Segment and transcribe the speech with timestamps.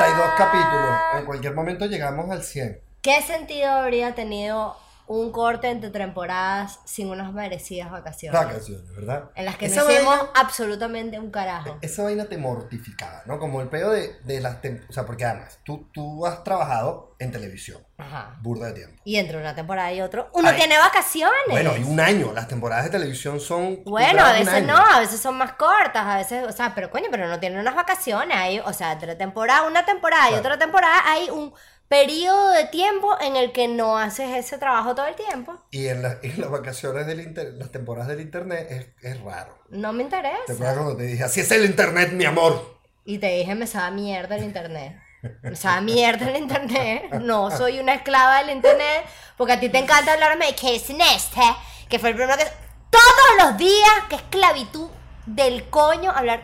[0.00, 0.34] segunda temporada.
[0.34, 1.00] 42 capítulos.
[1.18, 2.80] En cualquier momento llegamos al 100.
[3.02, 4.76] ¿Qué sentido habría tenido
[5.12, 8.40] un corte entre temporadas sin unas merecidas vacaciones?
[8.40, 9.30] Vacaciones, ¿verdad?
[9.34, 11.78] En las que Esa no hicimos vaina- absolutamente un carajo.
[11.82, 13.38] Esa vaina te mortificaba, ¿no?
[13.40, 14.62] Como el pedo de, de las...
[14.62, 18.38] tem- O sea, porque además, tú, tú has trabajado en televisión, Ajá.
[18.40, 19.02] burda de tiempo.
[19.04, 20.56] Y entre una temporada y otro, uno Ay.
[20.56, 21.34] tiene vacaciones.
[21.50, 22.32] Bueno, y un año.
[22.32, 23.82] Las temporadas de televisión son...
[23.84, 27.06] Bueno, a veces no, a veces son más cortas, a veces, o sea, pero coño,
[27.10, 30.40] pero no tienen unas vacaciones, hay, o sea, entre temporada, una temporada y Claro.
[30.40, 31.52] otra temporada hay un
[31.90, 35.58] periodo de tiempo en el que no haces ese trabajo todo el tiempo.
[35.72, 39.58] Y en, la- en las vacaciones del internet, las temporadas del internet es, es raro.
[39.70, 40.74] No me ¿Te acuerdas interesa.
[40.74, 42.78] cuando te dije, así es el internet, mi amor?
[43.04, 45.00] Y te dije, me sabe mierda el internet.
[45.42, 47.12] Me sabe mierda el internet.
[47.22, 49.04] No soy una esclava del internet.
[49.36, 51.56] Porque a ti te encanta hablarme de Casey Neistat,
[51.88, 52.44] que fue el primero que.
[52.90, 54.88] Todos los días, que esclavitud
[55.26, 56.42] del coño, hablar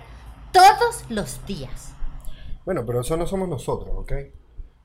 [0.53, 1.92] todos los días.
[2.64, 4.12] Bueno, pero eso no somos nosotros, ¿ok?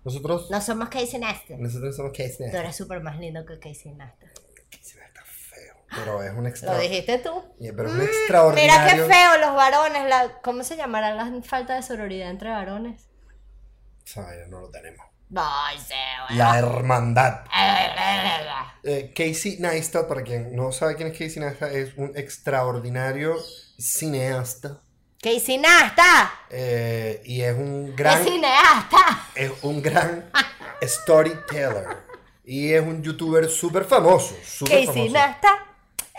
[0.04, 0.50] Nosotros...
[0.50, 1.58] No somos Casey Neistat.
[1.58, 2.62] Nosotros somos Casey Tú Neistat.
[2.64, 4.30] eres súper más lindo que Casey Neistat.
[4.70, 5.76] Casey Neistat feo.
[5.96, 6.78] Pero es un Lo extra...
[6.80, 7.44] dijiste tú.
[7.60, 9.08] Pero es un Mira extraordinario...
[9.08, 10.10] qué feo los varones.
[10.10, 10.42] La...
[10.42, 13.08] ¿Cómo se llamará la falta de sororidad entre varones?
[14.16, 15.06] Vaina no lo tenemos.
[15.34, 15.96] Ay, sé,
[16.36, 17.46] La hermandad.
[17.46, 18.72] bueno.
[18.84, 23.36] Eh, Casey Neistat, para quien no sabe quién es Casey Neistat, es un extraordinario
[23.78, 24.82] cineasta.
[25.22, 26.30] Casey Neistat.
[26.50, 28.22] eh, y es un gran...
[28.22, 29.28] Es cineasta.
[29.36, 30.32] es un gran
[30.84, 31.86] storyteller.
[32.44, 34.36] Y es un youtuber súper famoso.
[34.44, 35.14] Súper Casey famoso.
[35.14, 35.60] Neistat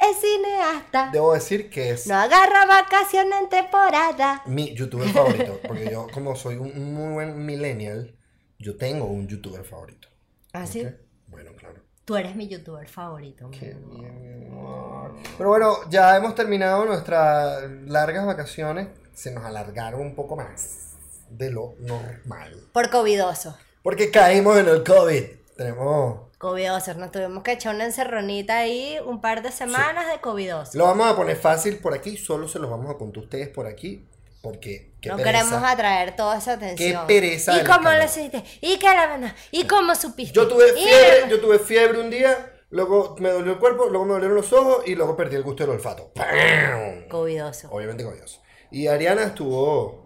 [0.02, 1.10] es cineasta.
[1.12, 4.42] Debo decir que es No agarra vacaciones en temporada.
[4.46, 5.60] mi youtuber favorito.
[5.66, 8.16] Porque yo, como soy un muy buen millennial,
[8.58, 10.08] yo tengo un youtuber favorito.
[10.52, 10.84] Así.
[10.84, 10.92] ¿ok?
[11.26, 11.80] Bueno, claro.
[12.04, 13.50] Tú eres mi youtuber favorito.
[13.50, 14.04] Qué amor.
[15.38, 18.88] Pero bueno, ya hemos terminado nuestras largas vacaciones.
[19.14, 20.94] Se nos alargaron un poco más
[21.30, 22.56] de lo normal.
[22.72, 23.56] Por covidoso.
[23.82, 25.24] Porque caímos en el COVID.
[25.56, 26.20] Tenemos.
[26.38, 26.96] Covidosos.
[26.96, 30.76] Nos tuvimos que echar una encerronita ahí un par de semanas de covidoso.
[30.76, 32.16] Lo vamos a poner fácil por aquí.
[32.16, 34.06] Solo se los vamos a contar a ustedes por aquí.
[34.42, 34.92] Porque.
[35.00, 35.44] qué no pereza.
[35.44, 37.06] queremos atraer toda esa atención.
[37.06, 38.42] pereza ¿Y cómo lo hiciste?
[38.60, 39.34] ¿Y qué la?
[39.52, 40.34] ¿Y cómo supiste?
[40.34, 42.51] Yo tuve ¿Y fiebre, la- yo tuve fiebre un día.
[42.72, 45.64] Luego me dolió el cuerpo, luego me dolieron los ojos y luego perdí el gusto
[45.64, 46.12] del olfato.
[46.14, 47.06] ¡Pam!
[47.08, 47.68] Covidoso.
[47.70, 48.42] Obviamente coñoso.
[48.70, 50.02] Y Ariana estuvo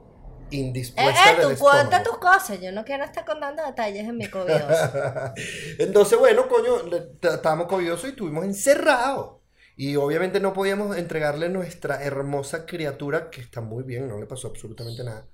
[0.50, 2.60] Eh, indispuesta eh, del tú cuenta tus cosas.
[2.60, 4.93] Yo no quiero estar contando detalles de mi covidoso.
[5.78, 6.76] Entonces, bueno, coño,
[7.22, 9.41] estábamos coviosos y estuvimos encerrados.
[9.76, 14.49] Y obviamente no podíamos entregarle nuestra hermosa criatura, que está muy bien, no le pasó
[14.49, 15.28] absolutamente nada.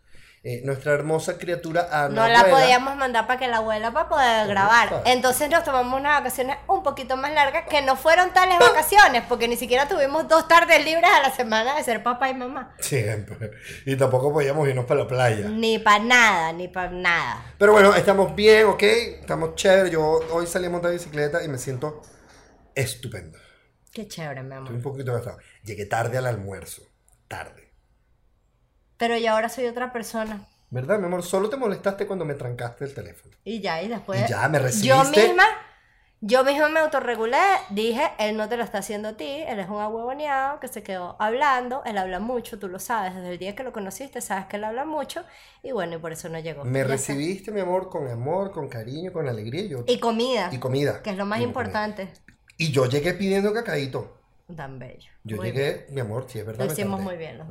[0.44, 4.48] Eh, nuestra hermosa criatura a No la podíamos mandar para que la abuela para poder
[4.48, 5.02] grabar.
[5.04, 9.46] Entonces nos tomamos unas vacaciones un poquito más largas que no fueron tales vacaciones, porque
[9.46, 12.74] ni siquiera tuvimos dos tardes libres a la semana de ser papá y mamá.
[12.80, 13.52] Siempre.
[13.86, 15.48] Y tampoco podíamos irnos para la playa.
[15.48, 17.54] Ni para nada, ni para nada.
[17.56, 18.82] Pero bueno, estamos bien, ¿ok?
[18.82, 19.90] Estamos chévere.
[19.90, 22.02] Yo hoy salí a montar bicicleta y me siento
[22.74, 23.38] estupendo.
[23.92, 24.72] Qué chévere, mi Estoy amor.
[24.72, 25.38] un poquito gastado.
[25.62, 26.82] Llegué tarde al almuerzo.
[27.28, 27.61] Tarde.
[29.02, 30.46] Pero yo ahora soy otra persona.
[30.70, 31.24] ¿Verdad, mi amor?
[31.24, 33.34] Solo te molestaste cuando me trancaste el teléfono.
[33.42, 34.22] Y ya, y después.
[34.24, 35.26] Y ya, me Yo recibiste.
[35.26, 35.42] misma,
[36.20, 37.36] yo misma me autorregulé,
[37.70, 40.84] dije, él no te lo está haciendo a ti, él es un ahuevoneado que se
[40.84, 44.46] quedó hablando, él habla mucho, tú lo sabes, desde el día que lo conociste sabes
[44.46, 45.24] que él habla mucho,
[45.64, 46.62] y bueno, y por eso no llegó.
[46.64, 46.92] Me Ya está.
[46.92, 49.62] recibiste, mi amor, con amor, con cariño, con alegría.
[49.62, 51.02] y Yo, Y comida, y comida.
[51.02, 52.04] que es lo más Y importante.
[52.06, 52.36] comida.
[52.56, 54.16] Y yo llegué pidiendo cacaíto.
[54.56, 55.10] Tan bello.
[55.24, 56.66] Yo Muy llegué, mi amor, sí, es verdad.
[56.66, 57.48] Lo hicimos tardé, muy bien, los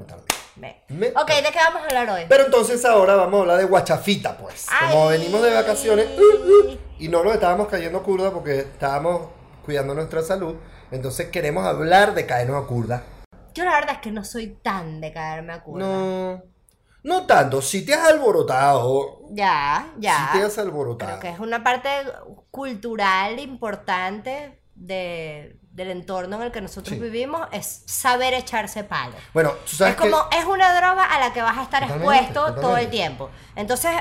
[0.56, 0.84] me
[1.16, 1.28] Ok.
[1.28, 2.26] ¿de qué vamos a hablar hoy?
[2.28, 4.68] Pero entonces ahora vamos a hablar de guachafita, pues.
[4.90, 9.30] Como venimos de vacaciones uh, uh, y no nos estábamos cayendo curda porque estábamos
[9.64, 10.56] cuidando nuestra salud,
[10.92, 13.04] entonces queremos hablar de caernos a curda.
[13.54, 15.86] Yo la verdad es que no soy tan de caerme a curva.
[15.86, 16.44] No,
[17.04, 17.62] no tanto.
[17.62, 20.30] Si te has alborotado, Ya, ya.
[20.32, 21.20] si te has alborotado.
[21.20, 21.90] Creo que es una parte
[22.50, 27.02] cultural importante de, del entorno en el que nosotros Sí.
[27.02, 29.14] vivimos, es saber echarse palo.
[29.34, 32.14] Bueno, tú sabes Es como, es una droga a la que vas a estar Totalmente,
[32.16, 33.30] expuesto todo el tiempo.
[33.56, 33.92] Entonces,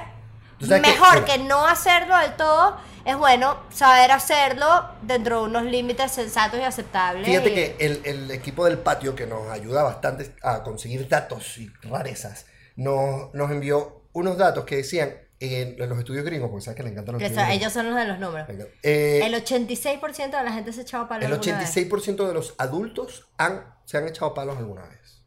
[0.59, 6.11] que- mejor que, no hacerlo del todo, es bueno saber hacerlo dentro de unos límites
[6.13, 7.25] sensatos y aceptables.
[7.25, 11.57] Fíjate y- que el, el equipo del patio que nos ayuda bastante a conseguir datos
[11.59, 12.47] y rarezas,
[12.77, 16.83] nos, nos envió unos datos que decían en, en los estudios gringos, porque sabes que
[16.83, 18.49] le encantan los estudios ellos son los de los números.
[18.83, 21.75] Eh, El 86% de la gente se echaba palo El alguna vez.
[21.77, 25.23] 86% de los adultos han, se han echado palos alguna vez.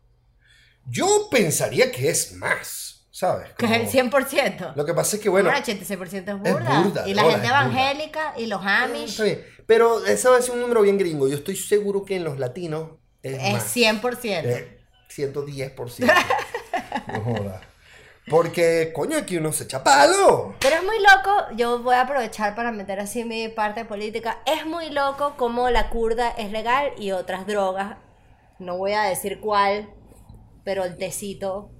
[0.86, 3.51] Yo pensaría que es más, ¿sabes?
[3.57, 4.74] Que es el Como- 100%.
[4.75, 6.81] Lo que pasa es que, bueno, Bueno, 86% es es burda.
[6.83, 7.62] burda, y la gente es burda.
[7.62, 9.45] evangélica y los Amish está bien.
[9.66, 10.06] Pero
[10.38, 11.27] a ser un número bien gringo.
[11.27, 13.75] Yo estoy seguro que en los latinos es, es más.
[13.75, 14.42] 100%.
[14.45, 16.13] Eh, 110%.
[17.07, 17.62] no joda.
[18.30, 20.56] Porque, coño, aquí uno se echa palo.
[20.60, 24.40] Pero es muy loco, yo voy a aprovechar para meter así mi parte política.
[24.46, 27.98] Es muy loco como la curda es legal y otras drogas,
[28.60, 29.90] no voy a decir cuál,
[30.64, 31.72] pero el tecito,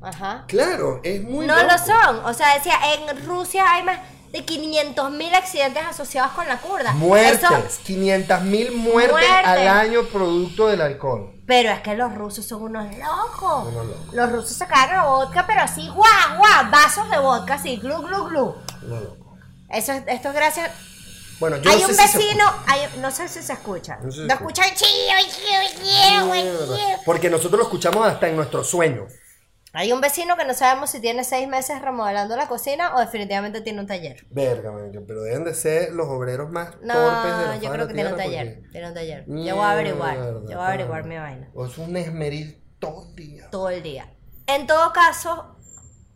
[0.00, 0.44] ajá.
[0.46, 1.68] Claro, es muy No loco.
[1.72, 2.24] lo son.
[2.26, 3.98] O sea, decía, en Rusia hay más
[4.30, 6.92] de 500 mil accidentes asociados con la curda.
[6.92, 9.46] Muertes, Eso- 500 mil muertes, Muertes.
[9.46, 11.34] al año producto del alcohol.
[11.48, 13.68] Pero es que los rusos son unos locos.
[13.68, 14.12] Unos locos.
[14.14, 18.54] Los rusos a vodka, pero así, guau, guau, vasos de vodka, así, glu, glu, glu.
[18.82, 19.36] No, loco.
[19.70, 20.70] Eso es, esto es gracias.
[21.40, 23.96] Bueno, yo hay no un sé si se vecino, hay- no sé si se escucha.
[24.02, 24.62] No sé si No escucha.
[27.04, 29.12] Porque nosotros lo escuchamos hasta en nuestros sueños.
[29.78, 33.60] Hay un vecino que no sabemos si tiene seis meses remodelando la cocina o definitivamente
[33.60, 34.26] tiene un taller.
[34.28, 37.86] Verga, man, pero deben de ser los obreros más No, torpes de la yo creo
[37.86, 38.54] que tiene un taller.
[38.56, 39.24] porque- Tiene un taller.
[39.28, 40.18] Yo voy a averiguar.
[40.18, 41.48] Mierda, Yo voy a averiguar mi vaina.
[41.54, 43.50] O es un esmeril todo el día.
[43.52, 44.12] Todo el día.
[44.48, 45.54] En todo caso,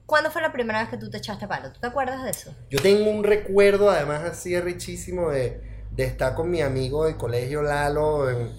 [0.07, 1.71] ¿cuándo fue la primera vez que tú te echaste palo?
[1.71, 2.53] ¿Tú te acuerdas de eso?
[2.69, 5.63] Yo tengo un recuerdo, además, así richísimo de,
[5.93, 8.51] de estar con mi amigo del colegio Lalo en,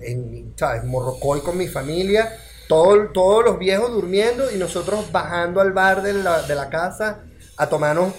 [0.00, 0.82] en ¿sabes?
[0.84, 2.32] Morrocoy con mi familia.
[2.70, 7.24] Todo, todos los viejos durmiendo y nosotros bajando al bar de la, de la casa
[7.56, 8.14] a tomarnos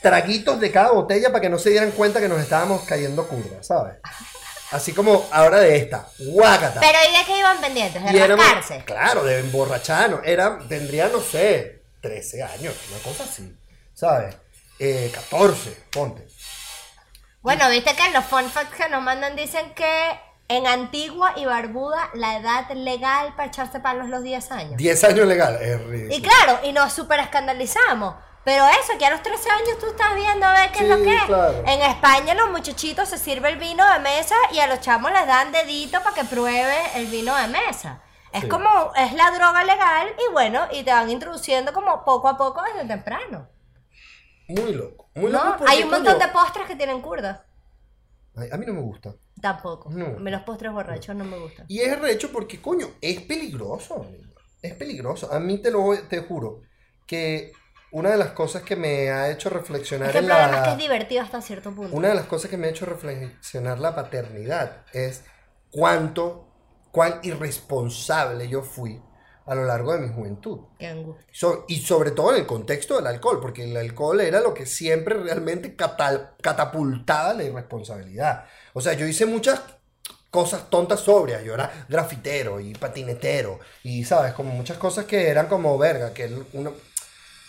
[0.00, 3.62] traguitos de cada botella para que no se dieran cuenta que nos estábamos cayendo curva,
[3.62, 3.96] ¿sabes?
[4.70, 6.80] Así como ahora de esta, guácata.
[6.80, 8.02] Pero ¿y de qué iban pendientes?
[8.02, 8.84] ¿De éramos-?
[8.86, 10.20] Claro, de emborracharnos.
[10.24, 13.54] Era, tendría, no sé, 13 años, una cosa así,
[13.92, 14.34] ¿sabes?
[14.78, 16.26] Eh, 14, ponte.
[17.42, 20.18] Bueno, viste que en los fun facts que nos mandan dicen que
[20.56, 24.76] en Antigua y Barbuda la edad legal para echarse palos es los 10 años.
[24.76, 26.16] 10 años legal, es ridículo.
[26.16, 28.14] Y claro, y nos super escandalizamos.
[28.44, 30.96] Pero eso, que a los 13 años tú estás viendo a ver qué es lo
[30.96, 31.22] que es.
[31.24, 31.62] claro.
[31.66, 35.26] En España los muchachitos se sirve el vino de mesa y a los chamos les
[35.28, 38.02] dan dedito para que pruebe el vino de mesa.
[38.32, 38.48] Es Sí.
[38.48, 42.62] como, es la droga legal y bueno, y te van introduciendo como poco a poco
[42.62, 43.46] desde temprano.
[44.48, 45.08] Muy loco.
[45.14, 47.44] Muy loco Hay un montón de postres que tienen curda.
[48.36, 49.14] ay, A mí no me gusta.
[49.42, 49.90] Tampoco.
[49.90, 50.18] No.
[50.18, 51.66] Los postres borrachos no me gustan.
[51.68, 54.06] Y es recho porque, coño, es peligroso.
[54.62, 55.32] Es peligroso.
[55.32, 56.62] A mí te lo te juro
[57.06, 57.52] que
[57.90, 60.58] una de las cosas que me ha hecho reflexionar Es que en la...
[60.58, 61.94] es que es divertido hasta cierto punto.
[61.94, 65.24] Una de las cosas que me ha hecho reflexionar la paternidad es
[65.70, 66.48] cuánto,
[66.92, 69.02] cuán irresponsable yo fui
[69.46, 70.60] a lo largo de mi juventud.
[70.78, 71.26] Qué angustia.
[71.32, 74.66] So- y sobre todo en el contexto del alcohol, porque el alcohol era lo que
[74.66, 78.44] siempre realmente catal- catapultaba la irresponsabilidad.
[78.72, 79.60] O sea, yo hice muchas
[80.30, 81.44] cosas tontas sobrias.
[81.44, 83.60] Yo era grafitero y patinetero.
[83.82, 84.32] Y, ¿sabes?
[84.32, 86.70] Como muchas cosas que eran como verga, que una,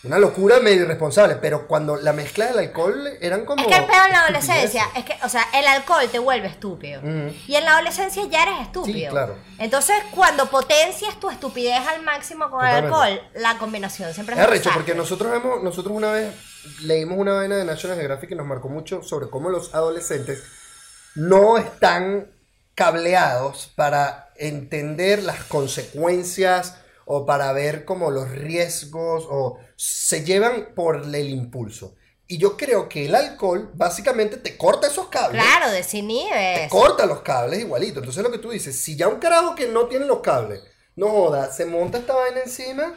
[0.03, 1.35] una locura medio irresponsable.
[1.35, 3.61] Pero cuando la mezcla del alcohol eran como...
[3.61, 6.47] Es que el peor en la adolescencia es que, o sea, el alcohol te vuelve
[6.47, 6.99] estúpido.
[7.01, 7.33] Ujú.
[7.47, 8.95] Y en la adolescencia ya eres estúpido.
[8.97, 9.37] Sí, claro.
[9.59, 14.49] Entonces, cuando potencias tu estupidez al máximo con el alcohol, la combinación siempre es Es
[14.49, 14.73] desastre.
[14.73, 16.33] porque nosotros hemos, nosotros una vez
[16.81, 20.43] leímos una vaina de National Geographic que nos marcó mucho sobre cómo los adolescentes
[21.15, 22.31] no están
[22.75, 30.97] cableados para entender las consecuencias o para ver como los riesgos o se llevan por
[31.03, 31.95] el impulso.
[32.27, 35.43] Y yo creo que el alcohol básicamente te corta esos cables.
[35.43, 36.69] Claro, Te desinhibes.
[36.69, 37.99] corta los cables igualito.
[37.99, 40.61] Entonces lo que tú dices, si ya un carajo que no tiene los cables,
[40.95, 42.93] no joda, se monta esta vaina encima,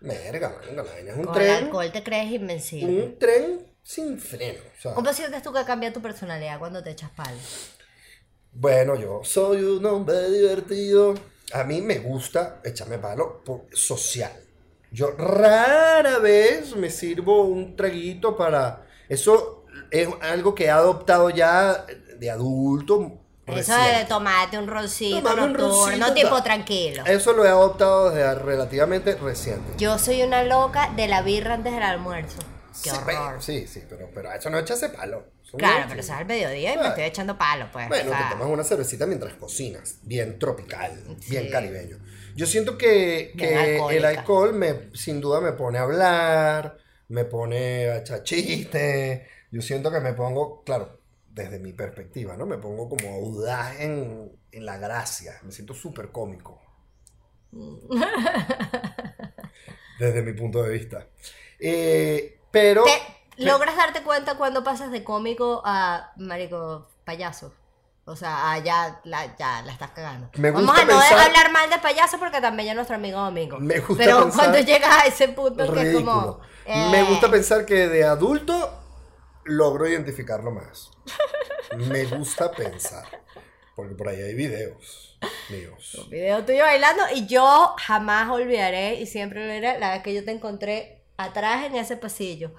[0.00, 1.64] verga, man, la vaina es un Con el tren.
[1.64, 3.02] alcohol te crees invencible.
[3.04, 4.62] Un tren sin freno.
[4.80, 4.94] sea.
[4.94, 7.36] ¿Cómo sientes tú que cambia tu personalidad cuando te echas palo?
[8.52, 11.14] Bueno, yo soy un hombre divertido.
[11.54, 14.32] A mí me gusta echarme palo por social.
[14.90, 18.86] Yo rara vez me sirvo un traguito para...
[19.08, 21.84] Eso es algo que he adoptado ya
[22.18, 23.18] de adulto.
[23.46, 24.04] Eso de reciente.
[24.08, 27.04] tomarte un roncito Tomarme un nocturno, tipo ta- tranquilo.
[27.06, 29.72] Eso lo he adoptado desde relativamente reciente.
[29.78, 32.38] Yo soy una loca de la birra antes del almuerzo.
[32.82, 33.42] Qué Sí, horror.
[33.42, 35.26] Sí, sí, pero, pero a eso no echase palo.
[35.56, 36.88] Claro, pero eso es al mediodía y me Claro.
[36.88, 37.88] estoy echando palo, pues.
[37.88, 41.98] Bueno, o sea, te tomas una cervecita mientras cocinas, bien tropical, bien caribeño.
[42.34, 47.88] Yo siento que, que el alcohol me, sin duda me pone a hablar, me pone
[47.90, 49.22] a echar chistes.
[49.50, 50.98] Yo siento que me pongo, claro,
[51.28, 52.46] desde mi perspectiva, ¿no?
[52.46, 55.38] Me pongo como audaz en, en la gracia.
[55.42, 56.58] Me siento súper cómico.
[59.98, 61.06] desde mi punto de vista.
[61.58, 62.84] Eh, pero...
[62.84, 67.52] ¿Te logras darte cuenta cuando pasas de cómico a marico payaso?
[68.04, 70.28] O sea, ya la, ya la estás cagando.
[70.36, 73.58] Me Vamos gusta a no hablar mal de payaso porque también es nuestro amigo Domingo.
[73.60, 76.04] Me gusta Pero pensar- cuando llegas a ese punto que es Ridículo.
[76.04, 76.40] como.
[76.66, 78.70] eh, Me gusta pensar que de adulto
[79.44, 80.90] logro identificarlo más.
[81.76, 83.06] Me gusta pensar.
[83.76, 85.18] Porque por ahí hay videos
[85.48, 85.94] míos.
[86.02, 90.24] Un video tuyo bailando y yo jamás olvidaré y siempre lo la vez que yo
[90.24, 92.52] te encontré atrás en ese pasillo,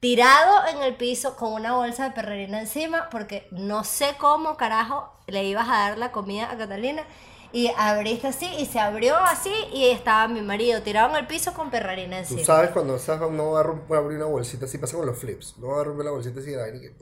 [0.00, 5.12] tirado en el piso con una bolsa de perrerina encima porque no sé cómo carajo
[5.26, 7.04] le ibas a dar la comida a Catalina
[7.50, 11.54] y abriste así y se abrió así y estaba mi marido tirado en el piso
[11.54, 12.44] con perrerina Tú encima.
[12.44, 15.56] sabes cuando sabes, uno va a, abrir una bolsita así, pasa con los flips.
[15.58, 16.94] No va a romper la bolsita así y que.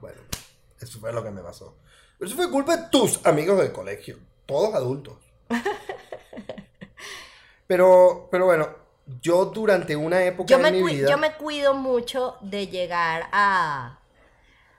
[0.00, 0.20] Bueno,
[0.80, 1.76] eso fue lo que me pasó.
[2.20, 4.18] Eso fue culpa de tus amigos del colegio.
[4.46, 5.14] Todos adultos.
[7.66, 8.68] Pero, pero bueno,
[9.20, 11.08] yo durante una época Yo de me, mi vida.
[11.08, 13.98] yo me cuido mucho de llegar a...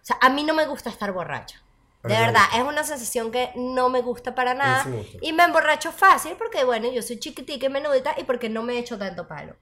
[0.02, 1.62] O sea, a mí no me gusta estar borracha.
[2.04, 4.84] De verdad, es una sensación que no me gusta para nada.
[4.86, 5.18] gusta.
[5.22, 8.78] Y me emborracho fácil porque, bueno, yo soy chiquitica y menudita y porque no me
[8.78, 9.58] echo tanto palo.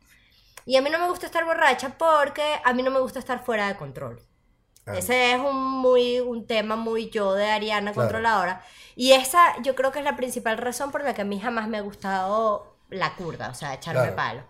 [0.63, 3.43] Y a mí no me gusta estar borracha porque a mí no me gusta estar
[3.43, 4.21] fuera de control.
[4.85, 8.07] Ah, Ese es un, muy, un tema muy yo de Ariana Claro.
[8.09, 8.63] controladora.
[8.95, 11.67] Y esa yo creo que es la principal razón por la que a mí jamás
[11.67, 14.15] me ha gustado la curda, o sea, echarme Claro.
[14.15, 14.43] palo.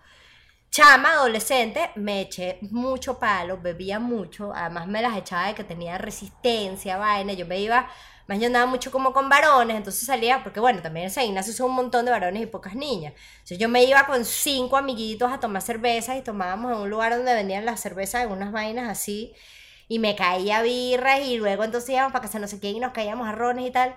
[0.70, 5.96] Chama, adolescente, me eché mucho palo, bebía mucho, además me las echaba de que tenía
[5.96, 7.88] resistencia, vaina, yo me iba,
[8.26, 11.54] más yo andaba mucho como con varones, entonces salía, porque bueno, también en San Ignacio
[11.54, 15.32] son un montón de varones y pocas niñas, entonces yo me iba con cinco amiguitos
[15.32, 18.90] a tomar cervezas y tomábamos en un lugar donde vendían las cervezas en unas vainas
[18.90, 19.34] así,
[19.88, 22.92] y me caía birras y luego entonces íbamos para casa no sé quién y nos
[22.92, 23.96] caíamos arrones y tal.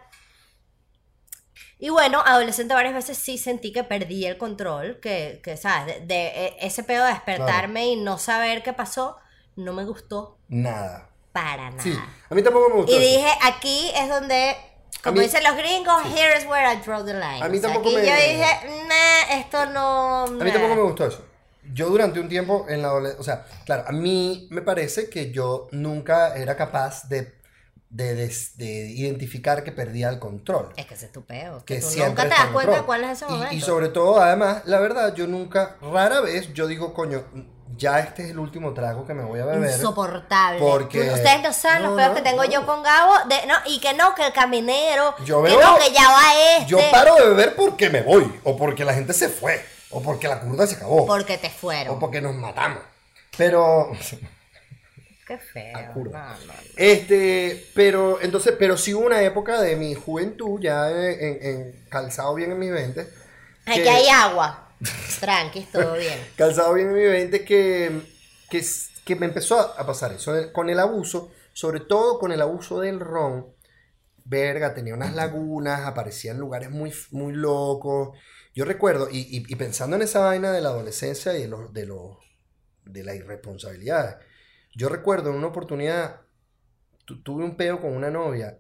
[1.82, 6.00] Y bueno, adolescente varias veces sí sentí que perdí el control, que, que ¿sabes?
[6.02, 9.16] De, de- e- ese pedo de despertarme y no saber qué pasó,
[9.56, 11.10] no me gustó Nada.
[11.32, 11.82] para nada.
[11.82, 11.98] Sí,
[12.30, 12.92] a mí tampoco me gustó.
[12.92, 13.06] Y eso.
[13.06, 14.58] dije, aquí es donde,
[15.04, 17.42] como mí- dicen los gringos, here is where I draw the line.
[17.42, 20.24] A mí O sea, tampoco aquí me- yo dije, nah, esto no...
[20.26, 21.26] A mí tampoco me gustó eso.
[21.72, 25.32] Yo durante un tiempo en la adolescencia, o sea, claro, a mí me parece que
[25.32, 27.39] yo nunca era capaz de,
[27.90, 30.70] de, des- de identificar que perdía el control.
[30.78, 31.64] Es que es tu peo.
[31.66, 33.56] Que Que tú siempre nunca te das en cuenta cuál es ese Y- momento.
[33.56, 37.24] Y, sobre todo, además, la verdad, yo nunca, rara vez, yo digo, coño,
[37.78, 39.72] ya este es el último trago que me voy a beber.
[39.72, 40.60] Insoportable.
[40.60, 42.50] Porque- Ustedes no saben No, los peos no, que tengo no.
[42.52, 43.14] yo con Gabo.
[43.28, 45.16] De, no, y que no, que el caminero.
[45.26, 46.66] Yo que veo- no, que ya va este.
[46.70, 50.28] Yo paro de beber porque me voy, o porque la gente se fue, o porque
[50.28, 52.00] la curva se acabó, Porque te o fueron.
[52.00, 52.80] porque nos matamos.
[53.38, 53.92] Pero,
[55.30, 55.78] Qué feo.
[55.96, 56.54] No, no, no.
[56.76, 62.34] Este, pero entonces, pero sí hubo una época de mi juventud, ya en, en- calzado
[62.36, 63.02] bien en mis 20.
[63.68, 64.66] Aquí que- hay agua.
[65.20, 66.20] Tranqui, todo bien.
[66.36, 68.02] Calzado bien en mis 20 que,
[68.50, 68.66] que,
[69.06, 70.34] que me empezó a, pasar eso.
[70.52, 73.54] Con el abuso, sobre todo con el abuso del ron,
[74.26, 78.18] verga, tenía unas lagunas, aparecían lugares muy, muy locos.
[78.56, 81.74] Yo recuerdo, y, y- y pensando en esa vaina de la adolescencia y de, los
[81.74, 82.18] de, los
[82.86, 84.20] de la irresponsabilidad,
[84.76, 86.22] yo recuerdo en una oportunidad,
[87.06, 88.60] tu- tuve un peo con una novia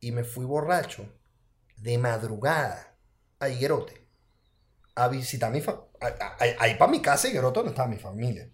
[0.00, 1.06] y me fui borracho
[1.76, 2.96] de madrugada
[3.40, 4.06] a Higuerote
[4.94, 5.86] a visitar a mi familia.
[6.58, 8.50] Ahí para mi casa, Higuerote, donde estaba mi familia.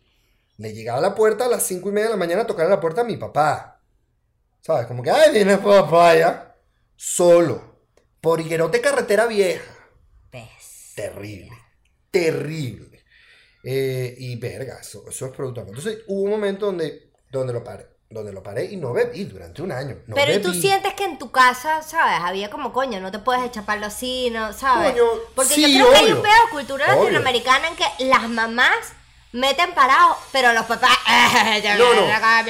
[0.58, 2.66] Le llegaba a la puerta a las cinco y media de la mañana a tocar
[2.66, 3.80] a la puerta a mi papá.
[4.61, 4.87] ¿Sabes?
[4.87, 6.56] Como que, ay, viene papá ya.
[6.96, 7.80] Solo.
[8.20, 9.73] Por Higuerote, carretera vieja.
[10.32, 10.92] Ves.
[10.94, 11.56] Terrible.
[12.11, 12.93] Terrible.
[13.64, 15.62] Eh, y verga, eso, eso es producto.
[15.62, 17.87] Entonces hubo un momento donde, donde lo paré.
[18.11, 19.97] Donde lo paré y no bebí durante un año.
[20.06, 20.61] No Pero ¿y tú bebí.
[20.61, 22.21] sientes que en tu casa, ¿sabes?
[22.23, 24.52] Había como, coño, no te puedes echar palo así, ¿no?
[24.52, 24.92] ¿Sabes?
[24.92, 25.04] Coño,
[25.35, 27.00] Porque sí, yo creo que hay un pedo cultura Obvio.
[27.04, 28.76] latinoamericana en que las mamás
[29.33, 32.02] meten parados, pero los papás, "Eh, No, no.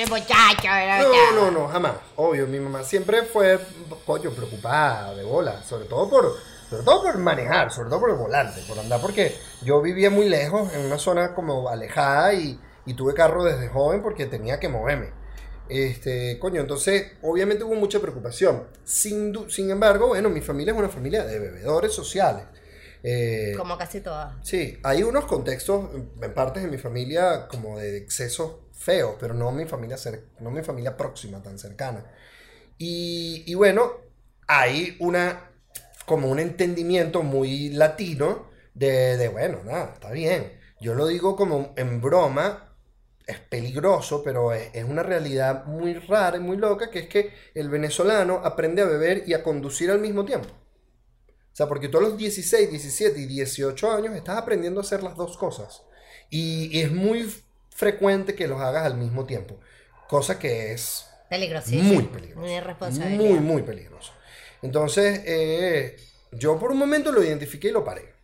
[0.09, 0.69] muchacho,
[1.01, 1.93] No, no, no, jamás.
[2.17, 3.59] Obvio, mi mamá siempre fue,
[4.05, 6.37] coño, preocupada de bola, sobre todo por,
[6.71, 10.29] sobre todo por manejar, sobre todo por el volante, por andar, porque yo vivía muy
[10.29, 14.69] lejos, en una zona como alejada y, y tuve carro desde joven porque tenía que
[14.69, 15.11] moverme.
[15.69, 18.65] Este, coño, entonces, obviamente hubo mucha preocupación.
[18.85, 22.45] Sin, sin embargo, bueno, mi familia es una familia de bebedores sociales.
[23.03, 24.35] Eh, Como casi todas.
[24.43, 29.53] Sí, hay unos contextos en- partes de mi familia como de excesos feos, pero no
[29.53, 32.05] mi familia cer- no mi familia próxima tan cercana.
[32.79, 33.93] Y, y bueno,
[34.47, 35.51] hay una
[36.07, 40.53] como un entendimiento muy latino de, de, bueno, nada, está bien.
[40.81, 42.77] Yo lo digo como en broma,
[43.27, 47.33] es peligroso, pero es, es una realidad muy rara y muy loca, que es que
[47.55, 50.49] el venezolano aprende a beber y a conducir al mismo tiempo.
[51.53, 55.17] O sea, porque a los 16, 17 y 18 años estás aprendiendo a hacer las
[55.17, 55.83] dos cosas.
[56.31, 57.33] Y, y es muy
[57.71, 59.61] frecuente que los hagas al mismo tiempo.
[60.09, 61.83] Cosa que es Peligrosísimo.
[61.95, 62.41] muy peligroso.
[62.41, 63.17] Muy irresponsable.
[63.17, 64.14] Muy, muy peligroso.
[64.65, 65.97] Entonces, eh,
[66.33, 68.15] yo por un momento lo identifiqué y lo paré.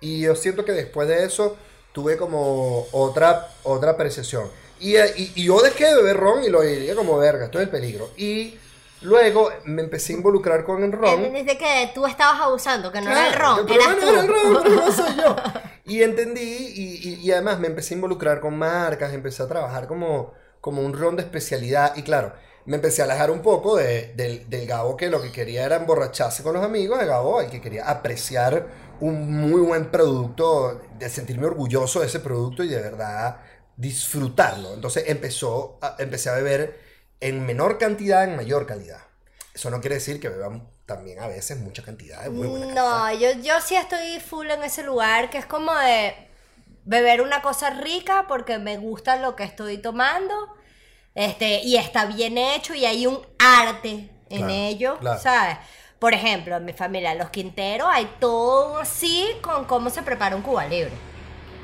[0.00, 1.56] Y yo siento que después de eso
[1.92, 4.50] tuve como otra, otra apreciación.
[4.78, 7.58] Y, eh, y- y yo dejé de beber ron y lo diría como verga, esto
[7.58, 8.10] es el peligro.
[8.16, 8.58] Y
[9.02, 11.30] Luego me empecé a involucrar con el ron.
[11.32, 14.08] Dice que tú estabas abusando, que no era el ron, pero eras bueno, tú.
[14.08, 15.36] era el ron, pero no soy yo.
[15.84, 19.86] Y entendí, y, y- y además me empecé a involucrar con marcas, empecé a trabajar
[19.86, 21.94] como, como un ron de especialidad.
[21.96, 22.32] Y claro,
[22.66, 25.76] me empecé a alejar un poco de- del, del Gabo que lo que quería era
[25.76, 28.66] emborracharse con los amigos, de Gabo el que quería apreciar
[29.00, 33.38] un muy buen producto, de sentirme orgulloso de ese producto y de verdad
[33.76, 34.74] disfrutarlo.
[34.74, 36.78] Entonces empezó a- empecé a beber
[37.20, 39.00] en menor cantidad, en mayor calidad.
[39.54, 42.74] Eso no quiere decir que beban también a veces mucha cantidad de muy buena.
[42.74, 46.14] No, yo, yo sí estoy full en ese lugar, que es como de
[46.84, 50.34] beber una cosa rica porque me gusta lo que estoy tomando.
[51.16, 55.16] Este, y está bien hecho y hay un arte en Claro, ello, claro.
[55.16, 55.58] ¿sabes?
[56.00, 60.42] Por ejemplo, en mi familia, los Quinteros, hay todo así con cómo se prepara un
[60.44, 61.04] Cuba Libre.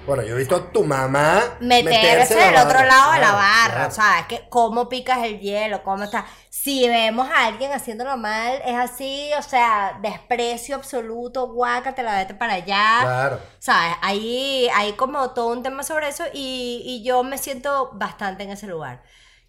[0.04, 2.84] Bueno, yo he visto a tu mamá meterse la del otro barra.
[2.84, 3.90] lado de la barra, claro.
[3.90, 4.26] ¿sabes?
[4.28, 6.26] Que cómo picas el hielo, cómo está.
[6.50, 12.16] Si vemos a alguien haciéndolo mal, es así, o sea, desprecio absoluto, guaca, te la
[12.18, 12.82] vete para allá.
[12.98, 13.40] Claro.
[13.60, 13.96] ¿Sabes?
[14.02, 18.50] Ahí hay como todo un tema sobre eso y, y yo me siento bastante en
[18.50, 19.02] ese lugar.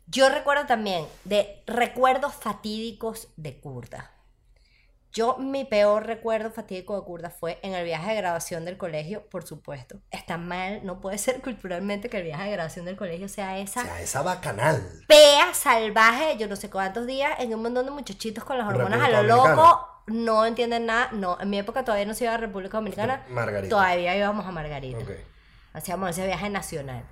[0.07, 4.11] Yo recuerdo también de recuerdos fatídicos de Kurda.
[5.13, 9.29] Yo, mi peor recuerdo fatídico de Kurda fue en el viaje de graduación del colegio,
[9.29, 9.99] por supuesto.
[10.09, 13.83] Está mal, no puede ser culturalmente que el viaje de graduación del colegio sea esa
[13.83, 14.81] sea, esa bacanal.
[15.07, 18.99] pea salvaje, yo no sé cuántos días, en un montón de muchachitos con las hormonas
[18.99, 19.55] a República lo Dominicana.
[19.55, 21.09] loco, no entienden nada.
[21.11, 23.23] No, en mi época todavía no se iba a República Dominicana.
[23.29, 23.69] Margarita.
[23.69, 24.97] Todavía íbamos a Margarita.
[24.97, 25.11] Ok.
[25.73, 27.03] Hacíamos ese viaje nacional.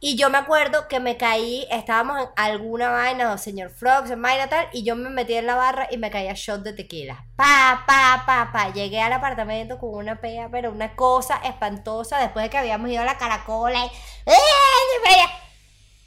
[0.00, 4.22] Y yo me acuerdo que me caí, estábamos en alguna vaina, o señor Frogs, en
[4.22, 7.24] vaina tal, y yo me metí en la barra y me caía shot de tequila.
[7.34, 8.72] Pa, pa, pa, pa.
[8.72, 13.02] Llegué al apartamento con una pea, pero una cosa espantosa, después de que habíamos ido
[13.02, 13.90] a la caracola y...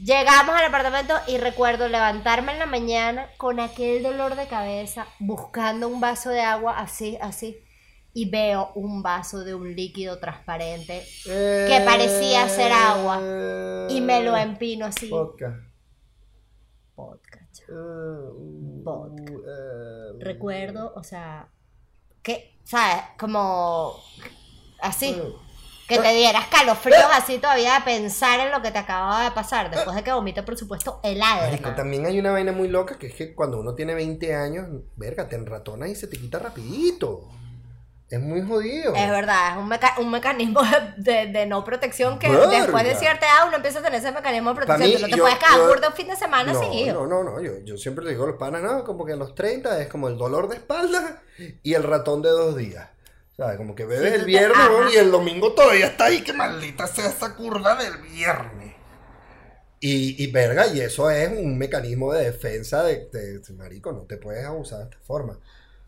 [0.04, 5.88] Llegamos al apartamento y recuerdo levantarme en la mañana con aquel dolor de cabeza, buscando
[5.88, 7.62] un vaso de agua así, así,
[8.14, 13.20] y veo un vaso de un líquido transparente que parecía ser agua
[13.90, 15.10] y me lo empino así.
[15.10, 15.60] Vodka.
[16.96, 17.40] Vodka.
[17.70, 17.74] Eh,
[18.84, 19.34] Vodka.
[19.34, 21.48] eh, Recuerdo, o sea,
[22.22, 23.04] que, ¿sabes?
[23.18, 23.96] Como
[24.82, 25.10] así.
[25.18, 25.34] eh,
[25.88, 29.70] Que te diera escalofríos así todavía de pensar en lo que te acababa de pasar.
[29.70, 31.42] Después de que vomite, por supuesto, helado.
[31.50, 34.68] Marico, también hay una vaina muy loca que es que cuando uno tiene 20 años,
[34.96, 37.28] verga, te enratonas y se te quita rapidito.
[38.12, 38.94] Es muy jodido.
[38.94, 40.62] Es verdad, es un, meca- un mecanismo
[40.98, 42.50] de, de- no protección que Verga.
[42.50, 44.90] después de cierta edad uno empieza a tener ese mecanismo de protección.
[44.90, 46.94] mí, Tú no te yo- puedes quedar curdo un fin de semana no, seguido.
[46.94, 49.16] no, no, no, yo, yo siempre le digo a los panas, no, como que a
[49.16, 51.22] los 30 es como el dolor de espalda
[51.64, 52.90] y el ratón de dos días.
[53.38, 53.56] ¿Sabes?
[53.58, 56.86] Como que bebes Sí, el te- viernes y el domingo todavía está ahí, que maldita
[56.88, 58.76] sea esa curva del viernes.
[59.80, 64.02] Y, y verga, y eso es un mecanismo de defensa de, de- de, marico, no
[64.02, 65.40] te puedes abusar de esta forma.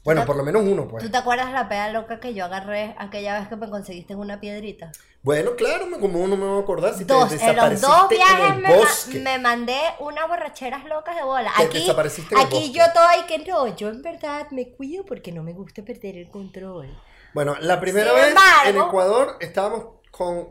[0.04, 1.04] Bueno, ¿Tú te- por lo menos uno, pues.
[1.04, 4.20] ¿Tú te acuerdas la peda loca que yo agarré aquella vez que me conseguiste en
[4.20, 4.92] una piedrita?
[5.22, 8.10] Bueno, claro, como uno me va a acordar si Dos, te en los desapareciste dos
[8.10, 9.20] viajes en el me, bosque.
[9.22, 11.50] me mandé unas borracheras locas de bola.
[11.56, 12.72] Te Aquí, desapareciste en el aquí bosque.
[12.74, 16.30] yo estoy que no, yo en verdad me cuido porque no me gusta perder el
[16.30, 16.90] control.
[17.34, 20.50] Bueno, la primera Sin vez en embargo- Ecuador estábamos con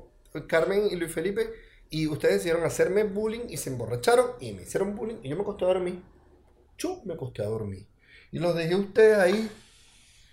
[0.49, 1.51] Carmen y Luis Felipe
[1.91, 5.43] y ustedes decidieron hacerme bullying y se emborracharon y me hicieron bullying y yo me
[5.43, 6.03] acosté a dormir.
[6.79, 7.87] Yo me acosté a dormir.
[8.33, 9.51] Y los dejé a ustedes ahí.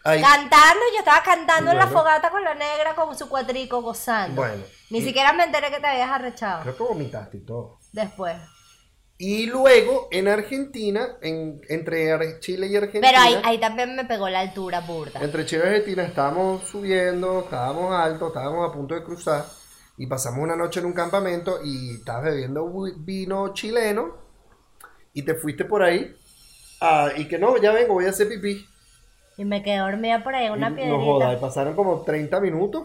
[0.05, 0.21] ahí.
[0.21, 4.41] Cantando, yo estaba cantando en la fogata con la negra con su cuatrico gozando.
[4.41, 4.63] Bueno.
[4.89, 6.63] Ni y siquiera me enteré que te habías arrechado.
[6.63, 7.77] Creo que vomitaste y todo.
[7.91, 8.37] Después.
[9.17, 13.05] Y luego en Argentina, en, entre Chile y Argentina.
[13.05, 15.19] Pero ahí, ahí también me pegó la altura burda.
[15.21, 19.45] Entre Chile y Argentina estábamos subiendo, estábamos altos, estábamos a punto de cruzar
[19.97, 22.65] y pasamos una noche en un campamento y estabas bebiendo
[22.99, 24.15] vino chileno
[25.11, 26.15] y te fuiste por ahí
[26.81, 28.65] ah, y que no, ya vengo, voy a hacer pipí.
[29.37, 31.41] Y me quedé dormida por ahí en una Y no jodas, y piedrita.
[31.41, 32.83] pasaron como 30 minutos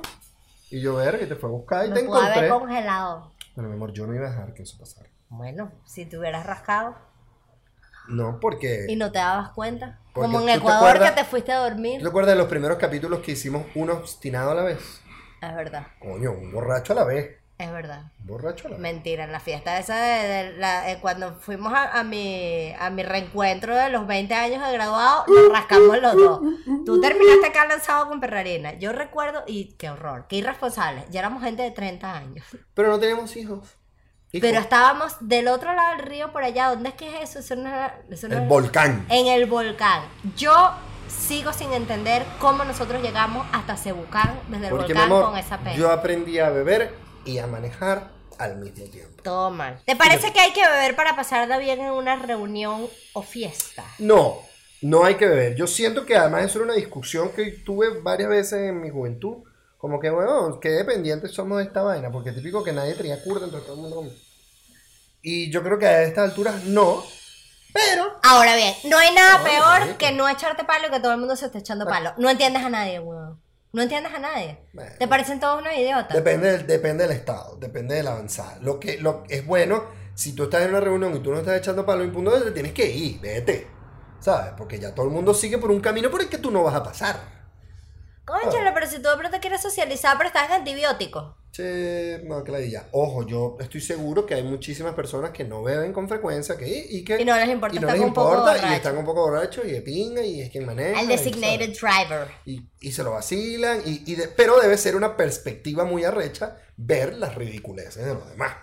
[0.70, 2.48] y yo ver que te fue a buscar y Me te pude haber encontré.
[2.48, 3.32] congelado.
[3.56, 5.08] Bueno, mi amor, yo no iba a dejar que eso pasara.
[5.28, 6.96] Bueno, si te hubieras rascado
[8.08, 8.86] No, porque...
[8.88, 9.98] y no te dabas cuenta.
[10.12, 12.00] Porque Como en te Ecuador acuerdas- que te fuiste a dormir.
[12.02, 15.00] ¿Te acuerdas de los primeros capítulos que hicimos uno obstinado a la vez?
[15.42, 17.36] Es verdad, Coño, un borracho a la vez.
[17.56, 18.02] Es verdad.
[18.18, 18.78] Borracho la.
[18.78, 22.90] Mentira, en la fiesta esa de, de la- eh, cuando fuimos a, a mi, a
[22.90, 26.40] mi reencuentro de los 20 años de graduado, nos rascamos los dos.
[26.84, 28.74] Tú terminaste acá lanzado con perrarina.
[28.74, 31.04] Yo recuerdo, y qué horror, qué irresponsable.
[31.10, 32.44] Ya éramos gente de 30 años.
[32.74, 33.76] Pero no teníamos hijos.
[34.32, 36.70] Pero estábamos del otro lado del río por allá.
[36.70, 37.38] ¿Dónde es que es eso?
[37.38, 39.06] Eso no era- eso no El era- volcán.
[39.08, 40.02] En el volcán.
[40.36, 40.72] Yo
[41.06, 45.58] sigo sin entender cómo nosotros llegamos hasta Cebucán desde el Porque, volcán amor, con esa
[45.58, 45.76] pena.
[45.76, 49.22] yo aprendí a beber y a manejar al mismo tiempo.
[49.22, 49.80] Todo mal.
[49.86, 53.84] ¿Te parece que hay que beber para pasarla bien en una reunión o fiesta?
[53.98, 54.38] No,
[54.82, 55.54] no hay que beber.
[55.54, 59.44] Yo siento que además eso era una discusión que tuve varias veces en mi juventud.
[59.78, 63.44] Como que, bueno, qué dependientes somos de esta vaina, porque típico que nadie tenía curda
[63.44, 64.12] entre todo el mundo.
[65.22, 67.02] Y yo creo que a estas alturas no,
[67.72, 69.98] pero Ahora bien, no hay nada No, peor marico.
[69.98, 72.14] que no echarte palo y que todo el mundo se esté echando palo.
[72.18, 73.42] No entiendes a nadie, weón.
[73.74, 74.56] No entiendes a nadie.
[74.72, 74.92] Bueno.
[75.00, 76.14] Te parecen todos unos idiotas.
[76.14, 78.56] depende del, depende del estado, depende de la avanzada.
[78.60, 79.84] Lo que lo, es bueno,
[80.14, 82.72] si tú estás en una reunión y tú no estás echando palo punto te tienes
[82.72, 83.66] que ir, vete.
[84.20, 84.52] ¿Sabes?
[84.56, 86.74] Porque ya todo el mundo sigue por un camino por el que tú no vas
[86.76, 87.16] a pasar.
[88.24, 91.36] Conchale, pero si tú de pronto quieres socializar, pero estás en antibiótico.
[91.54, 92.88] Che, no, que la diga.
[92.90, 97.04] Ojo, yo estoy seguro que hay muchísimas personas que no beben con frecuencia que, y
[97.04, 99.70] que Y no les importa y no les importa, y están un poco borrachos y
[99.70, 101.00] de pinga y es quien maneja.
[101.00, 102.28] El designated driver.
[102.44, 106.58] y, y se lo vacilan, y, y de- pero debe ser una perspectiva muy arrecha
[106.76, 108.56] ver las ridiculeces de los demás.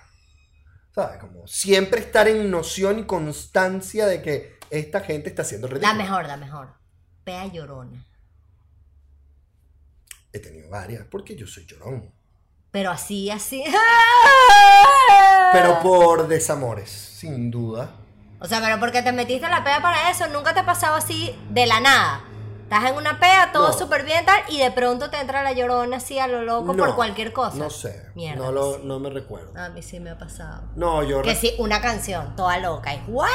[0.93, 1.17] ¿Sabes?
[1.21, 5.79] Como siempre estar en noción y constancia de que esta gente está haciendo el La
[5.93, 6.03] ridículo.
[6.03, 6.73] mejor, la mejor.
[7.23, 8.05] Pea llorona.
[10.33, 12.11] He tenido varias, porque yo soy llorón.
[12.71, 13.63] Pero así, así.
[15.51, 17.91] Pero por desamores, sin duda.
[18.39, 21.35] O sea, pero porque te metiste la pea para eso, nunca te ha pasado así
[21.49, 22.21] de la nada.
[22.73, 23.73] Estás en una pea, todo No.
[23.77, 26.77] súper bien tal, y de pronto te entra la llorona así a lo loco por
[26.77, 27.57] No, cualquier cosa.
[27.57, 28.01] No sé.
[28.15, 28.45] Mierda.
[28.45, 29.51] No, lo, no me recuerdo.
[29.59, 30.69] A mí sí me ha pasado.
[30.77, 33.27] No, yo Que sí, una canción, toda loca, y ¡guau!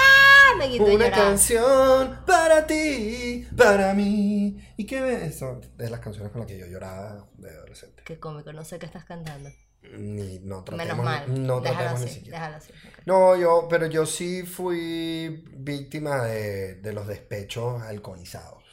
[0.57, 1.13] Me quito Una llorar.
[1.13, 4.57] canción para ti, para mí.
[4.79, 5.39] ¿Y qué ves?
[5.39, 8.05] Son de las canciones con las que yo lloraba de adolescente.
[8.07, 9.51] Qué cómico, no sé qué estás cantando.
[9.83, 11.47] Ni, no tratemos, Menos mal.
[11.47, 12.39] No déjalo ni así, siquiera.
[12.39, 12.73] déjalo así.
[12.73, 13.03] ok.
[13.05, 18.65] No, yo, pero yo sí fui víctima de, de los despechos alcoholizados.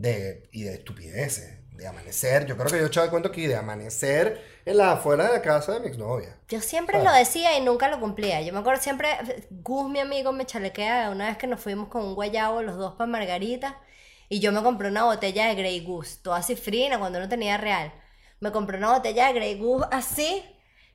[0.00, 1.58] De, y de estupideces.
[1.72, 2.46] De amanecer.
[2.46, 5.42] Yo creo que yo echaba de cuento que de amanecer en la afuera de la
[5.42, 6.36] casa de mi exnovia.
[6.48, 8.40] Yo siempre lo decía y nunca lo cumplía.
[8.42, 9.08] Yo me acuerdo siempre,
[9.50, 12.94] Gus, mi amigo, me chalequea una vez que nos fuimos con un guayabo los dos
[12.94, 13.80] para Margarita
[14.28, 17.56] y yo me compré una botella de Grey Goose, toda así frina cuando no tenía
[17.56, 17.92] real.
[18.40, 20.44] Me compré una botella de Grey Goose así.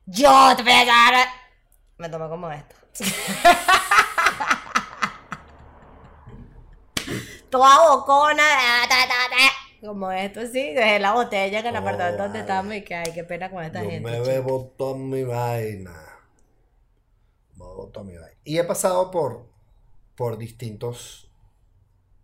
[0.06, 1.28] Yo te voy a dar.
[1.98, 2.76] Me tomé como esto.
[7.54, 8.44] Toda bocona.
[8.90, 12.42] ta, ta, ta, Como esto así, dejé la botella en el Oh, apartamento donde vale.
[12.42, 14.10] estábamos y que ay, qué pena con esta Yo gente.
[14.10, 14.26] me chico.
[14.28, 15.94] bebo toda mi vaina.
[17.56, 18.38] Me bebo toda mi vaina.
[18.44, 19.46] Y he pasado por,
[20.16, 21.30] por distintos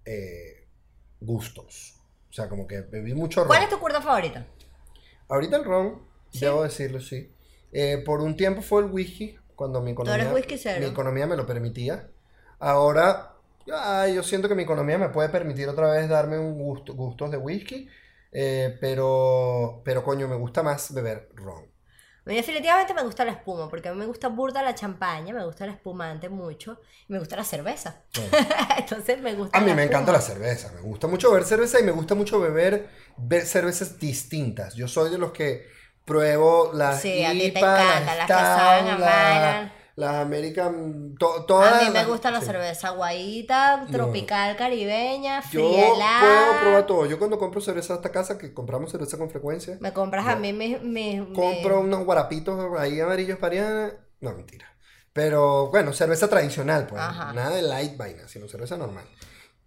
[0.06, 0.68] eh,
[1.20, 1.96] gustos.
[2.30, 3.48] O sea, como que bebí mucho ron.
[3.50, 4.46] ¿Cuál es tu curda favorita?
[5.28, 6.40] Ahorita el ron, Sí.
[6.42, 7.32] debo decirlo, sí.
[7.72, 10.32] Eh, por un tiempo fue el whisky, cuando mi economía,
[10.80, 12.10] mi economía me lo permitía.
[12.60, 13.29] Ahora,
[13.76, 17.32] ay, yo siento que mi economía me puede permitir otra vez darme un gusto, gustos
[17.32, 17.88] de whisky,
[18.32, 21.70] eh, pero, pero coño, me gusta más beber ron.
[22.26, 25.34] A mí definitivamente me gusta la espuma, porque a mí me gusta burda la champaña,
[25.34, 28.04] me gusta el espumante mucho, y me gusta la cerveza.
[28.14, 28.22] Sí.
[28.78, 31.80] Entonces me gusta A mí la me encanta la cerveza, me gusta mucho beber cerveza
[31.80, 34.76] y me gusta mucho beber, ver cervezas distintas.
[34.76, 35.68] Yo soy de los que
[36.06, 39.79] pruebo las Sí, a ti te IPA, las que saben Mayran.
[40.00, 42.46] Las American, to- todas A mí me gusta la sí.
[42.48, 47.06] cerveza guaita, tropical, caribeña, Yo fría puedo probar todo.
[47.06, 50.36] Yo cuando compro cerveza a esta casa, que compramos cerveza con frecuencia, Me compras a
[50.36, 50.82] Yo mí mis...
[50.82, 54.00] mis- compro unos guarapitos ahí amarillos para.
[54.22, 54.66] No, mentira.
[55.14, 57.02] Pero bueno, cerveza tradicional, pues.
[57.02, 57.34] Ajá.
[57.34, 59.06] Nada de light vaina, sino cerveza normal.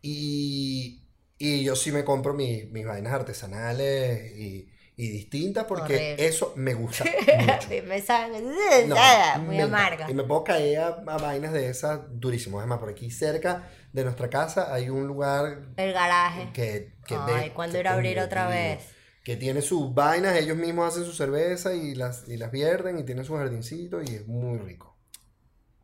[0.01, 6.27] Y, y yo sí me compro mi- mis vainas artesanales y, y distintas porque Horrible.
[6.27, 7.05] eso me gusta
[7.39, 7.69] mucho.
[7.87, 8.45] me saben...
[8.89, 10.11] No, nada, muy me- amarga.
[10.11, 12.59] Y me puedo caer a, a vainas de esas durísimas.
[12.61, 16.51] Además, por aquí cerca de nuestra casa hay un lugar El garaje.
[16.53, 18.81] que, que Ay, ve- ¿cuándo que ir a abrir otra vez?
[19.25, 23.05] Que tiene sus vainas, ellos mismos hacen su cerveza y las, y las vierden y
[23.05, 24.92] tienen su jardincito y es muy rico.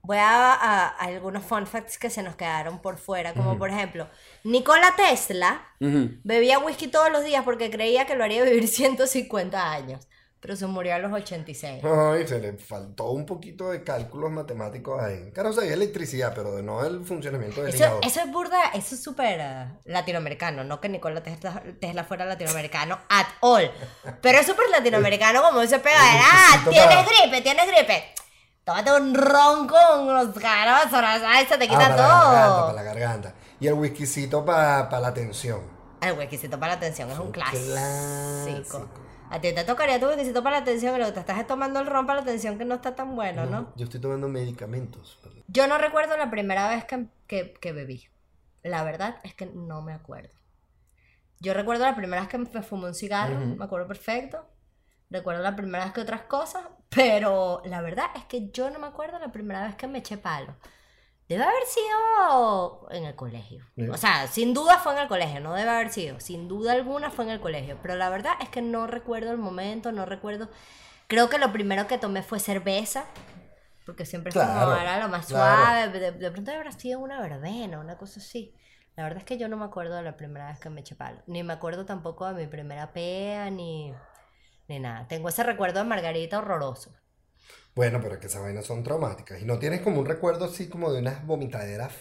[0.02, 3.70] Voy a, a- a algunos fun facts que se nos quedaron por fuera, como por
[3.70, 4.08] ejemplo,
[4.44, 8.66] Nikola Tesla bebía whisky todos los días porque creía que lo haría vivir
[9.02, 10.06] 150 años,
[10.40, 11.82] pero se murió a los 86.
[11.84, 15.30] Ay, se le faltó un poquito de cálculos matemáticos ahí.
[15.34, 18.00] Claro, sabía electricidad, pero no el funcionamiento del Eso, hígado.
[18.02, 22.98] eso es burda, eso es súper eh, latinoamericano, no que Nikola Tesla, Tesla fuera latinoamericano
[23.08, 23.68] at all,
[24.22, 28.04] pero es súper latinoamericano como ese pega, ah, tienes gripe, tienes gripe,
[28.68, 31.48] tómate un ron con los garbanzos, ¿sabes?
[31.48, 32.60] Se te Ah, quita para la garganta, todo.
[32.66, 33.34] para la garganta.
[33.60, 35.60] Y el whiskycito para la tensión.
[36.00, 37.64] El whiskycito para la atención es un Un clásico.
[37.64, 38.88] clásico.
[39.30, 41.86] A ti te tocaría tu whiskycito para la lo que te estás es tomando el
[41.86, 43.72] ron para la atención que no está tan bueno, ¿no?
[43.76, 45.18] Yo estoy tomando medicamentos.
[45.22, 45.42] perdón.
[45.48, 48.06] Yo no recuerdo la primera vez que, que, que bebí.
[48.62, 50.30] La verdad es que no me acuerdo.
[51.40, 54.46] Yo recuerdo la primera vez que me fumé un cigarro, me acuerdo perfecto.
[55.10, 58.86] Recuerdo la primera vez que otras cosas, Pero la verdad es que yo no me
[58.86, 60.56] acuerdo la primera vez que me eché palo.
[61.28, 63.62] Debe haber sido en el colegio.
[63.92, 66.18] O sea, sin duda fue en el colegio, no debe haber sido.
[66.20, 67.78] Sin duda alguna fue en el colegio.
[67.82, 70.48] Pero la verdad es que no recuerdo el momento, no recuerdo.
[71.06, 73.04] Creo que lo primero que tomé fue cerveza.
[73.84, 75.88] Porque siempre Claro, era lo más claro.
[75.88, 75.98] suave.
[76.00, 78.54] De, de pronto habrá sido una verbena, una cosa así.
[78.96, 80.94] La verdad es que yo no me acuerdo de la primera vez que me eché
[80.94, 81.22] palo.
[81.26, 83.94] Ni me acuerdo tampoco de mi primera pea, ni,
[84.68, 85.06] ni nada.
[85.08, 86.94] Tengo ese recuerdo de Margarita horroroso.
[87.74, 89.40] Bueno, pero es que esas vainas son traumáticas.
[89.40, 91.92] Y no tienes como un recuerdo así como de unas vomitaderas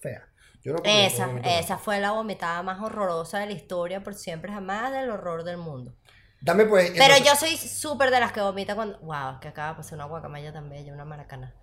[0.00, 0.22] feas.
[0.62, 4.92] Yo no Esa, esa fue la vomitada más horrorosa de la historia por siempre, jamás
[4.92, 5.94] del horror del mundo.
[6.40, 6.90] Dame pues.
[6.92, 8.98] Pero entonces- yo soy súper de las que vomita cuando...
[9.00, 11.54] Wow, que acaba de pasar una guacamaya tan bella, una maracana.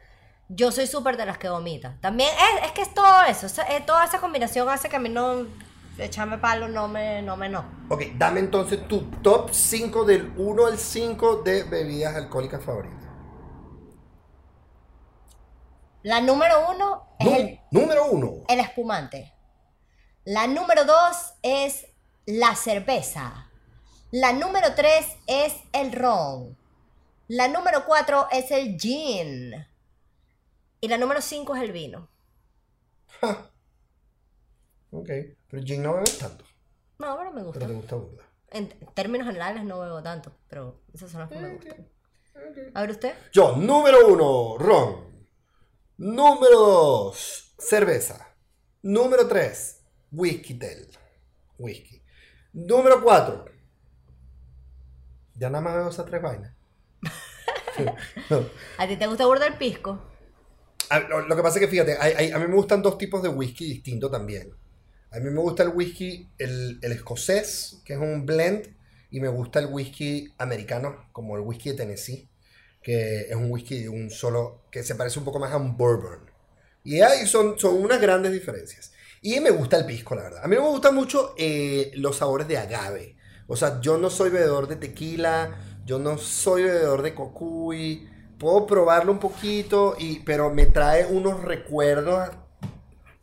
[0.50, 1.98] Yo soy súper de las que vomita.
[2.02, 2.30] También
[2.60, 5.10] es, es que es todo eso, es- es- toda esa combinación hace que a mí
[5.10, 5.46] no...
[6.02, 7.22] Echarme palo no me...
[7.22, 7.64] No me no.
[7.90, 12.98] Ok, dame entonces tu top 5 del 1 al 5 de bebidas alcohólicas favoritas.
[16.04, 18.34] La número uno es Nu- el, número 1.
[18.48, 19.34] el espumante.
[20.26, 21.88] La número dos es
[22.26, 23.50] la cerveza.
[24.12, 26.58] La número tres es el ron.
[27.28, 29.54] La número cuatro es el gin.
[30.82, 32.10] Y la número cinco es el vino.
[35.02, 35.10] Ok,
[35.50, 36.46] pero gin no bebes tanto,
[37.00, 37.60] No, pero me gusta.
[37.60, 38.24] pero te gusta burda.
[38.52, 41.88] En términos generales no bebo tanto, pero esas son las que me gustan.
[42.74, 43.14] A ver usted.
[43.32, 45.12] Yo, número 1, ron.
[45.98, 48.28] Número 2, cerveza.
[48.82, 50.88] Número 3, whisky tel.
[51.58, 52.02] Whisky.
[52.54, 53.46] Número 4.
[55.36, 56.54] Ya nada más bebo esas tres vainas.
[58.30, 58.38] No.
[58.78, 60.00] ¿A ti te gusta burda el pisco?
[60.90, 62.98] A- Lo, lo que pasa es que fíjate, hay- hay- a mí me gustan dos
[62.98, 64.52] tipos de whisky distintos también.
[65.14, 68.74] A mí me gusta el whisky, el, escocés, que es un blend,
[69.10, 72.30] y me gusta el whisky americano, como el whisky de Tennessee,
[72.82, 75.76] que es un whisky de un solo, que se parece un poco más a un
[75.76, 76.32] bourbon.
[76.86, 78.94] Y ahí son, son unas grandes diferencias.
[79.22, 80.46] Y me gusta el pisco, la verdad.
[80.46, 83.18] A mí me gustan mucho eh, los sabores de agave.
[83.48, 88.08] O sea, yo no soy bebedor de tequila, yo no soy bebedor de cocuy.
[88.40, 92.30] Puedo probarlo un poquito, y, pero me trae unos recuerdos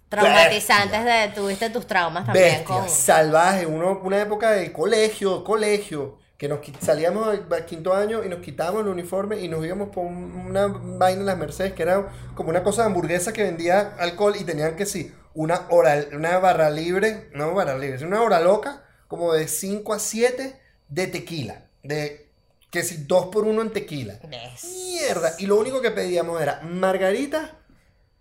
[0.08, 2.88] Traumatizantes de tuviste tus traumas también con.
[2.88, 3.66] salvajes.
[3.66, 8.82] Uno, una época de colegio, colegio, que nos salíamos al quinto año y nos quitábamos
[8.82, 12.50] el uniforme y nos íbamos por un- una vaina en las Mercedes que era como
[12.50, 16.70] una cosa de hamburguesa que vendía alcohol y tenían que sí, una hora, una barra
[16.70, 22.28] libre, no barra libre, una hora loca, como de 5 a 7 de tequila, de
[22.70, 24.20] que si dos por uno en tequila.
[24.20, 24.64] Yes.
[24.64, 25.32] Mierda.
[25.38, 27.56] Y lo único que pedíamos era margarita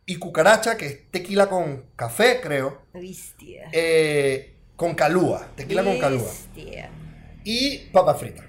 [0.10, 2.82] y cucaracha, que es tequila con café, creo.
[2.94, 3.70] Bestia.
[3.74, 5.46] eh, con calúa.
[5.56, 6.32] Tequila con calúa.
[7.44, 8.44] Y papa frita.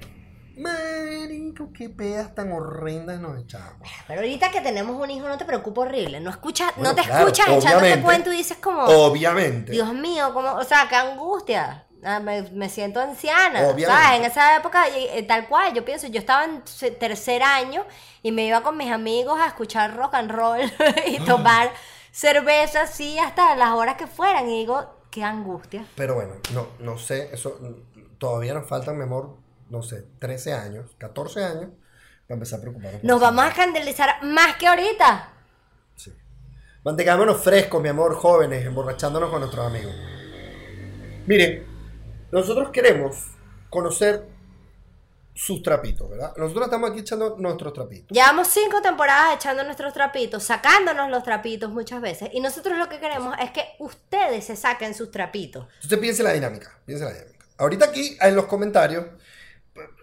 [0.56, 3.88] Marico, qué pedas tan horrendas nos echábamos.
[4.06, 6.20] Pero ahorita que tenemos un hijo, no te preocupa horrible.
[6.20, 9.72] No escuchas, Bueno, no te claro, escuchas echándote cuento y dices como, Obviamente.
[9.72, 11.86] Dios mío, como, o sea, qué angustia.
[12.04, 13.60] Ah, Me, me siento anciana.
[13.60, 14.18] ¿sabes?
[14.18, 16.62] En esa época, eh, tal cual, yo pienso, yo estaba en
[16.98, 17.84] tercer año
[18.22, 20.60] y me iba con mis amigos a escuchar rock and roll
[21.06, 21.72] y tomar
[22.12, 24.48] cerveza así hasta las horas que fueran.
[24.48, 25.84] Y digo, qué angustia.
[25.96, 27.58] Pero bueno, no, no sé, eso
[28.18, 29.36] todavía nos faltan, mi amor,
[29.70, 31.70] no sé, 13 años, 14 años,
[32.26, 33.04] para empezar a preocuparnos.
[33.04, 35.32] Nos vamos a candelizar más que ahorita.
[35.96, 36.12] Sí.
[36.84, 39.94] Mantengámonos frescos, mi amor, jóvenes, emborrachándonos con nuestros amigos.
[41.26, 41.66] Miren,
[42.30, 43.16] nosotros queremos
[43.70, 44.26] conocer
[45.34, 46.32] sus trapitos, ¿verdad?
[46.36, 48.08] Nosotros estamos aquí echando nuestros trapitos.
[48.10, 52.30] Llevamos cinco temporadas echando nuestros trapitos, sacándonos los trapitos muchas veces.
[52.32, 55.66] Y nosotros lo que queremos es que ustedes se saquen sus trapitos.
[55.76, 57.46] Entonces piense la dinámica, piense la dinámica.
[57.56, 59.06] Ahorita aquí en los comentarios,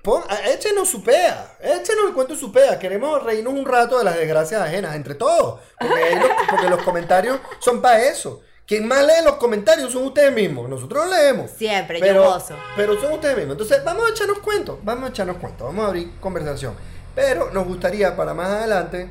[0.03, 2.79] pon- échenos su pea, échenos el cuento de su pea.
[2.79, 5.59] Queremos reírnos un rato de las desgracias ajenas, entre todos.
[5.77, 8.41] Porque, ahí los, porque los comentarios son para eso.
[8.67, 10.67] Quien más lee los comentarios son ustedes mismos.
[10.67, 11.51] Nosotros los leemos.
[11.51, 12.55] Siempre, yo pero, gozo.
[12.75, 13.53] pero son ustedes mismos.
[13.53, 14.79] Entonces, vamos a echarnos cuentos.
[14.83, 15.67] Vamos a echarnos cuentos.
[15.67, 16.75] Vamos a abrir conversación.
[17.13, 19.09] Pero nos gustaría para más adelante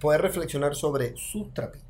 [0.00, 1.86] poder reflexionar sobre sus trapitos.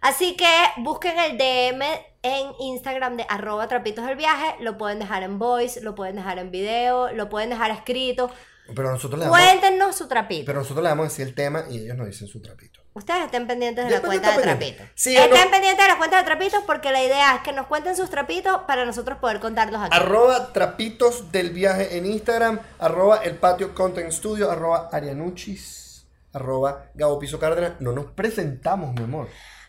[0.00, 1.82] Así que busquen el DM
[2.22, 4.54] en Instagram de arroba trapitos del viaje.
[4.60, 8.30] Lo pueden dejar en voice, lo pueden dejar en video, lo pueden dejar escrito.
[8.74, 10.44] Pero nosotros le damos, Cuéntenos su trapito.
[10.46, 12.80] pero nosotros le damos a decir el tema y ellos nos dicen su trapito.
[12.98, 14.74] Ustedes estén pendientes de la cuenta de pendiente.
[14.74, 14.92] trapitos.
[14.96, 15.50] Sí, estén no.
[15.50, 18.58] pendientes de la cuenta de trapitos porque la idea es que nos cuenten sus trapitos
[18.66, 19.96] para nosotros poder contarlos aquí.
[19.96, 27.18] Arroba trapitos del viaje en Instagram, arroba el patio content studio, arroba arianuchis, arroba Gabo
[27.20, 27.74] Piso Cárdenas.
[27.80, 29.28] No nos presentamos, mi amor.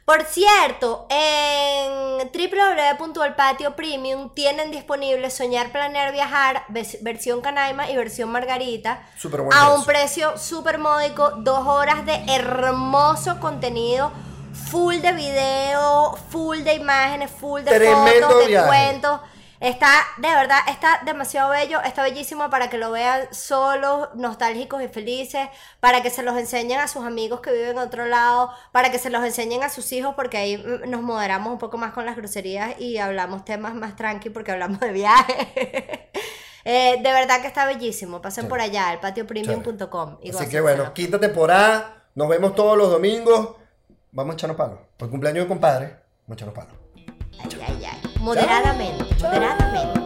[0.10, 6.63] Por cierto, en www.elpatio Premium tienen disponible Soñar, Planear, Viajar,
[7.02, 9.04] versión Canaima y versión Margarita.
[9.22, 10.32] Buen a un precio.
[10.32, 14.12] precio súper módico, dos horas de hermoso contenido,
[14.72, 18.67] full de video, full de imágenes, full de Tremendo fotos, de viaje.
[18.67, 19.19] cuentos.
[19.60, 24.88] Está, de verdad, está demasiado bello, está bellísimo para que lo vean solos, nostálgicos y
[24.88, 25.50] felices,
[25.82, 29.00] para que se los enseñen a sus amigos que viven en otro lado, para que
[29.00, 32.06] se los enseñen a sus hijos, porque ahí mm, nos moderamos un poco más con
[32.06, 36.10] las groserías y hablamos temas más tranqui porque hablamos de viaje.
[36.65, 38.22] Eh, de verdad que está bellísimo.
[38.22, 40.17] Pasen por allá, el patiopremium.com.
[40.30, 42.04] Así que bueno, quinta temporada.
[42.13, 43.56] Nos vemos todos los domingos.
[44.12, 44.80] Vamos a echarnos palos.
[44.98, 45.86] Por cumpleaños de compadre,
[46.28, 46.79] vamos a echarnos palos.
[48.30, 49.99] Moderadamente, moderadamente.